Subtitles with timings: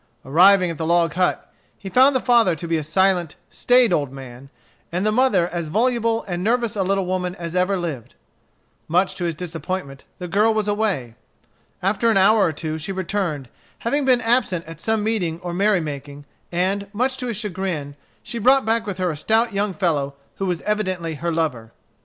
[0.25, 4.11] Arriving at the log hut, he found the father to be a silent, staid old
[4.11, 4.49] man,
[4.91, 8.15] and the mother as voluble and nervous a little woman as ever lived.
[8.87, 11.13] Much to his disappointment, the girl was away.
[11.83, 15.81] After an hour or two she returned, having been absent at some meeting or merry
[15.81, 20.15] making, and, much to his chagrin, she brought back with her a stout young fellow
[20.37, 21.73] who was evidently her lover.